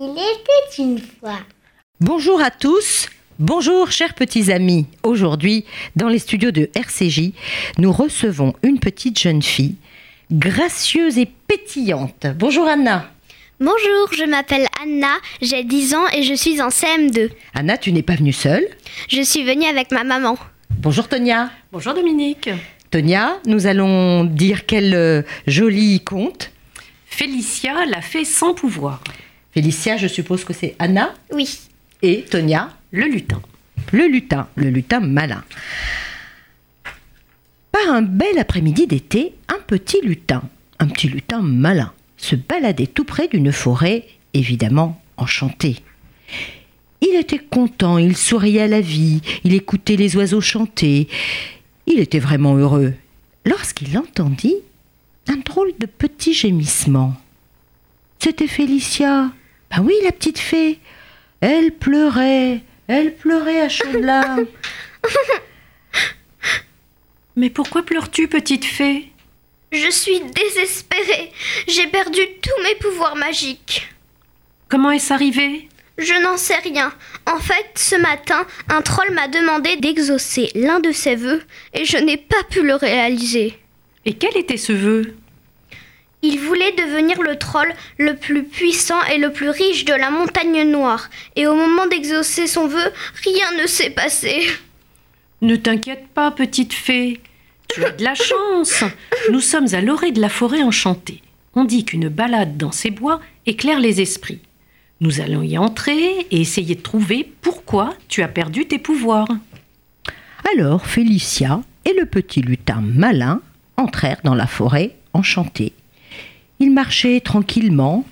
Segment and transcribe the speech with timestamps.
[0.00, 1.40] Il était une fois.
[2.00, 3.08] Bonjour à tous.
[3.38, 4.86] Bonjour chers petits amis.
[5.02, 5.64] Aujourd'hui,
[5.96, 7.32] dans les studios de RCJ,
[7.78, 9.76] nous recevons une petite jeune fille,
[10.30, 12.26] gracieuse et pétillante.
[12.36, 13.10] Bonjour Anna.
[13.60, 17.30] Bonjour, je m'appelle Anna, j'ai 10 ans et je suis en CM2.
[17.54, 18.66] Anna, tu n'es pas venue seule.
[19.08, 20.38] Je suis venue avec ma maman.
[20.70, 21.50] Bonjour Tonia.
[21.72, 22.50] Bonjour Dominique.
[22.90, 26.52] Tonia, nous allons dire quel euh, joli conte.
[27.08, 29.02] Félicia la fée sans pouvoir.
[29.52, 31.58] Félicia, je suppose que c'est Anna Oui.
[32.02, 33.40] et Tonia, Le lutin.
[33.92, 35.42] le lutin, le lutin malin.
[37.72, 40.42] Par un bel après-midi d'été, un petit lutin,
[40.78, 45.76] un petit lutin malin, se baladait tout près d'une forêt, évidemment enchantée.
[47.00, 51.08] Il était content, il souriait à la vie, il écoutait les oiseaux chanter.
[51.86, 52.94] Il était vraiment heureux.
[53.46, 54.56] Lorsqu'il entendit
[55.28, 57.14] un drôle de petit gémissement.
[58.18, 59.30] C'était Félicia.
[59.70, 60.80] Ben oui, la petite fée.
[61.40, 64.46] Elle pleurait, elle pleurait à chaudes larmes.
[67.36, 69.12] Mais pourquoi pleures-tu, petite fée?
[69.70, 71.30] Je suis désespérée.
[71.68, 73.86] J'ai perdu tous mes pouvoirs magiques.
[74.68, 75.68] Comment est-ce arrivé?
[75.98, 76.92] Je n'en sais rien.
[77.26, 81.42] En fait, ce matin, un troll m'a demandé d'exaucer l'un de ses vœux
[81.74, 83.58] et je n'ai pas pu le réaliser.
[84.04, 85.16] Et quel était ce vœu?
[86.22, 90.68] Il voulait devenir le troll le plus puissant et le plus riche de la montagne
[90.68, 91.10] noire.
[91.36, 92.92] Et au moment d'exaucer son vœu,
[93.24, 94.42] rien ne s'est passé.
[95.42, 97.20] Ne t'inquiète pas, petite fée.
[97.68, 98.82] Tu as de la chance.
[99.30, 101.22] Nous sommes à l'orée de la forêt enchantée.
[101.54, 104.40] On dit qu'une balade dans ces bois éclaire les esprits.
[105.00, 109.28] Nous allons y entrer et essayer de trouver pourquoi tu as perdu tes pouvoirs.
[110.52, 113.40] Alors Félicia et le petit lutin malin
[113.78, 115.72] entrèrent dans la forêt enchantée.
[116.60, 118.04] Ils marchaient tranquillement,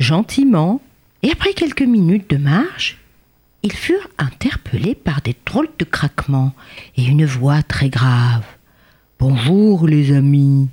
[0.00, 0.80] gentiment,
[1.22, 2.98] et après quelques minutes de marche,
[3.62, 6.54] ils furent interpellés par des drôles de craquements
[6.96, 8.44] et une voix très grave.
[9.18, 10.68] Bonjour les amis,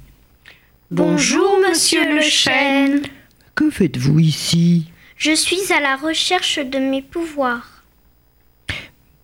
[0.92, 3.02] Bonjour, monsieur le chêne.
[3.56, 4.92] que faites-vous ici?
[5.18, 7.84] Je suis à la recherche de mes pouvoirs.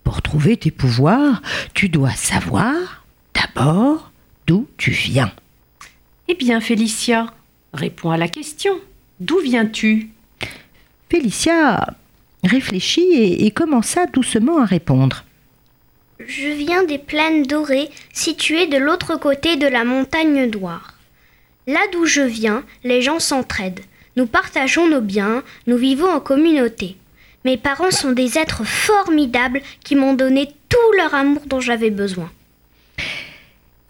[0.03, 1.43] Pour trouver tes pouvoirs,
[1.75, 4.08] tu dois savoir d'abord
[4.49, 5.31] d'où tu viens.
[6.27, 7.31] Eh bien, Félicia,
[7.71, 8.73] réponds à la question.
[9.19, 10.09] D'où viens-tu?
[11.07, 11.85] Félicia
[12.43, 15.23] réfléchit et, et commença doucement à répondre.
[16.17, 20.95] Je viens des plaines dorées situées de l'autre côté de la montagne noire.
[21.67, 23.85] Là d'où je viens, les gens s'entraident.
[24.15, 26.95] Nous partageons nos biens, nous vivons en communauté.
[27.45, 32.31] Mes parents sont des êtres formidables qui m'ont donné tout leur amour dont j'avais besoin.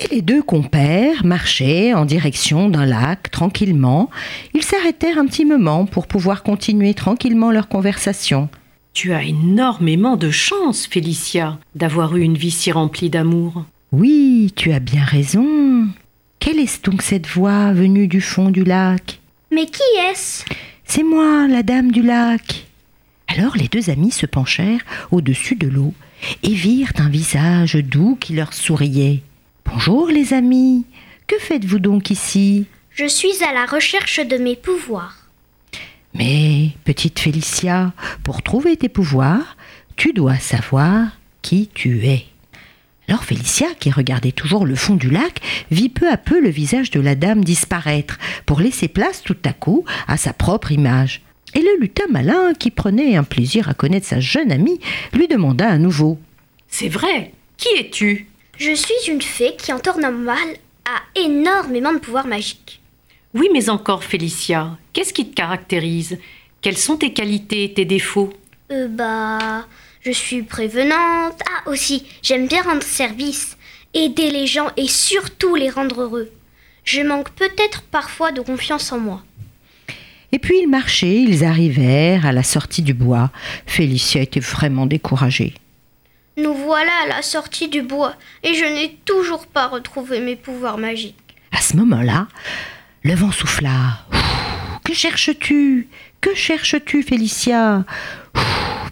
[0.02, 4.10] Et les deux compères marchaient en direction d'un lac tranquillement.
[4.54, 8.50] Ils s'arrêtèrent un petit moment pour pouvoir continuer tranquillement leur conversation.
[8.94, 13.66] Tu as énormément de chance, Félicia, d'avoir eu une vie si remplie d'amour.
[13.92, 15.88] Oui, tu as bien raison.
[16.40, 19.20] Quelle est donc cette voix venue du fond du lac?
[19.52, 20.46] Mais qui est-ce?
[20.86, 22.66] C'est moi, la dame du lac.
[23.28, 25.94] Alors les deux amis se penchèrent au-dessus de l'eau
[26.44, 29.22] et virent un visage doux qui leur souriait.
[29.72, 30.85] Bonjour les amis,
[31.28, 32.66] que faites-vous donc ici?
[32.91, 35.28] Je suis à la recherche de mes pouvoirs.
[36.16, 37.94] Mais, petite Félicia,
[38.24, 39.57] pour trouver tes pouvoirs,
[39.96, 41.09] tu dois savoir
[41.44, 42.25] qui tu es.
[43.07, 46.90] Alors Félicia, qui regardait toujours le fond du lac, vit peu à peu le visage
[46.90, 51.22] de la dame disparaître, pour laisser place tout à coup à sa propre image.
[51.53, 54.80] Et le lutin malin, qui prenait un plaisir à connaître sa jeune amie,
[55.13, 56.19] lui demanda à nouveau.
[56.68, 57.34] C'est vrai.
[57.57, 58.25] Qui es-tu?
[58.60, 62.82] Je suis une fée qui en temps normal a énormément de pouvoirs magiques.
[63.34, 66.20] Oui, mais encore, Félicia, qu'est-ce qui te caractérise?
[66.62, 68.34] Quelles sont tes qualités et tes défauts?
[68.70, 69.66] Euh, bah,
[70.02, 71.40] je suis prévenante.
[71.50, 73.56] Ah, aussi, j'aime bien rendre service,
[73.94, 76.30] aider les gens et surtout les rendre heureux.
[76.84, 79.24] Je manque peut-être parfois de confiance en moi.
[80.34, 83.32] Et puis ils marchaient, ils arrivèrent à la sortie du bois.
[83.66, 85.54] Félicia était vraiment découragée.
[86.41, 90.77] Nous voilà à la sortie du bois et je n'ai toujours pas retrouvé mes pouvoirs
[90.77, 91.36] magiques.
[91.51, 92.27] À ce moment-là,
[93.03, 94.06] le vent souffla.
[94.86, 95.89] Que cherches-tu?
[96.21, 97.83] Que cherches-tu, Félicia?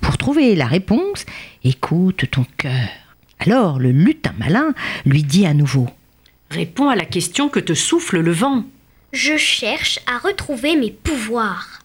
[0.01, 1.25] Pour trouver la réponse,
[1.63, 2.89] écoute ton cœur.
[3.39, 4.73] Alors le lutin malin
[5.05, 5.87] lui dit à nouveau.
[6.49, 8.65] Réponds à la question que te souffle le vent.
[9.13, 11.79] Je cherche à retrouver mes pouvoirs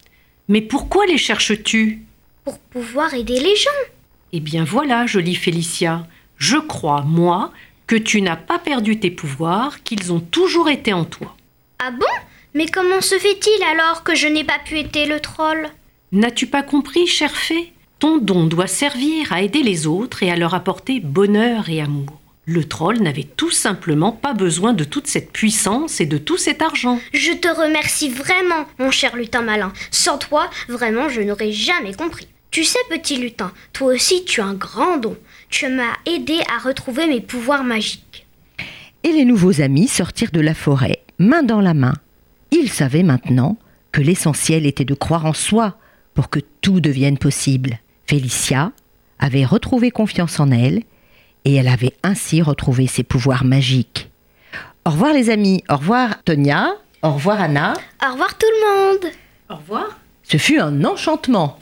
[0.49, 2.03] Mais pourquoi les cherches-tu?
[2.45, 3.92] Pour pouvoir aider les gens.
[4.33, 6.07] Eh bien voilà, jolie Félicia,
[6.39, 7.53] Je crois, moi,
[7.87, 11.37] que tu n'as pas perdu tes pouvoirs, qu'ils ont toujours été en toi.
[11.79, 12.07] Ah bon?
[12.55, 15.69] Mais comment se fait-il alors que je n'ai pas pu être le troll?
[16.13, 17.73] N'as-tu pas compris, chère fée?
[17.99, 22.21] Ton don doit servir à aider les autres et à leur apporter bonheur et amour.
[22.45, 26.61] Le troll n'avait tout simplement pas besoin de toute cette puissance et de tout cet
[26.61, 26.99] argent.
[27.13, 29.73] Je te remercie vraiment, mon cher lutin malin.
[29.91, 32.27] Sans toi, vraiment, je n'aurais jamais compris.
[32.53, 35.17] Tu sais, petit lutin, toi aussi tu as un grand don.
[35.49, 38.27] Tu m'as aidé à retrouver mes pouvoirs magiques.
[39.03, 41.95] Et les nouveaux amis sortirent de la forêt, main dans la main.
[42.51, 43.57] Ils savaient maintenant
[43.91, 45.79] que l'essentiel était de croire en soi
[46.13, 47.79] pour que tout devienne possible.
[48.07, 48.73] Félicia
[49.19, 50.83] avait retrouvé confiance en elle
[51.47, 54.11] et elle avait ainsi retrouvé ses pouvoirs magiques.
[54.85, 57.73] Au revoir les amis, au revoir Tonia, au revoir Anna.
[58.07, 59.13] Au revoir tout le monde.
[59.49, 59.99] Au revoir.
[60.23, 61.59] Ce fut un enchantement.